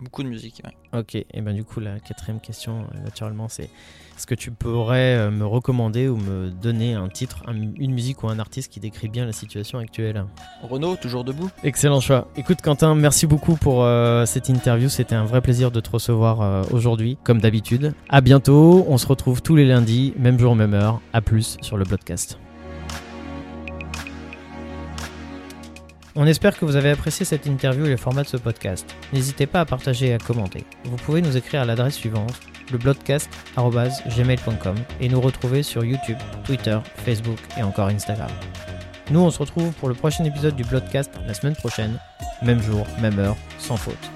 beaucoup 0.05 0.23
de 0.23 0.29
musique. 0.29 0.63
ouais. 0.65 1.01
Ok. 1.01 1.15
Et 1.17 1.41
ben 1.41 1.53
du 1.55 1.65
coup, 1.65 1.81
la 1.81 1.99
quatrième 1.99 2.41
question, 2.41 2.83
euh, 2.95 3.03
naturellement, 3.05 3.49
c'est 3.49 3.65
est-ce 4.17 4.27
que 4.29 4.35
tu 4.37 4.53
pourrais 4.53 5.17
euh, 5.17 5.31
me 5.33 5.45
recommander 5.45 6.09
ou 6.09 6.17
me 6.17 6.51
donner 6.51 6.95
un 6.95 7.09
titre, 7.09 7.43
un- 7.49 7.55
une 7.77 7.93
musique 7.93 8.23
ou 8.23 8.29
un 8.29 8.39
artiste 8.39 8.73
qui 8.73 8.79
décrit 8.79 9.09
bien 9.09 9.27
la 9.27 9.33
situation 9.33 9.79
actuelle? 9.79 10.25
Renault, 10.63 10.95
toujours 10.97 11.25
debout. 11.25 11.51
Excellent 11.65 12.01
choix. 12.01 12.29
Écoute 12.37 12.61
Quentin, 12.63 12.95
merci 12.95 13.27
beaucoup 13.27 13.57
pour 13.57 13.83
euh, 13.83 14.25
cette 14.27 14.49
interview. 14.49 14.89
C'était 14.89 15.17
un 15.17 15.25
vrai 15.25 15.41
plaisir 15.41 15.73
de 15.73 15.81
te 15.81 15.91
recevoir 15.91 16.41
euh, 16.43 16.63
aujourd'hui, 16.71 17.19
comme 17.25 17.41
d'habitude. 17.41 17.93
À 18.09 18.21
bientôt. 18.21 18.85
On 18.89 18.99
se 18.99 19.07
retrouve 19.09 19.43
tous 19.43 19.57
les 19.57 19.65
lundis, 19.67 20.15
même 20.17 20.39
jour, 20.39 20.55
même 20.55 20.75
heure. 20.75 21.01
À 21.13 21.21
plus 21.21 21.57
sur 21.61 21.77
le 21.77 21.85
podcast. 21.85 22.39
On 26.17 26.27
espère 26.27 26.57
que 26.57 26.65
vous 26.65 26.77
avez 26.77 26.91
apprécié 26.91 27.27
cette 27.27 27.47
interview 27.47 27.87
et 27.87 27.91
le 27.91 27.97
format 27.97 28.23
de 28.23 28.29
ce 28.29 28.37
podcast. 28.37 28.87
N'hésitez 29.13 29.47
pas 29.47 29.59
à 29.61 29.65
partager 29.65 30.07
et 30.07 30.15
à 30.15 30.19
commenter. 30.19 30.65
Vous 30.85 30.95
pouvez 30.97 31.21
nous 31.21 31.37
écrire 31.37 31.63
à 31.63 31.65
l'adresse 31.65 31.97
suivante 31.97 32.41
lebloodcast.gmail.com 32.73 34.77
et 35.01 35.09
nous 35.09 35.21
retrouver 35.21 35.65
sur 35.65 35.85
YouTube, 35.85 36.19
Twitter, 36.45 36.79
Facebook 37.05 37.41
et 37.59 37.65
encore 37.65 37.89
Instagram. 37.89 38.31
Nous, 39.11 39.21
on 39.21 39.31
se 39.31 39.41
retrouve 39.41 39.73
pour 39.73 39.89
le 39.89 39.95
prochain 39.95 40.23
épisode 40.25 40.55
du 40.55 40.63
Bloodcast 40.65 41.11
la 41.27 41.35
semaine 41.35 41.57
prochaine, 41.57 41.99
même 42.43 42.63
jour, 42.63 42.87
même 43.03 43.19
heure, 43.19 43.37
sans 43.59 43.77
faute. 43.77 44.14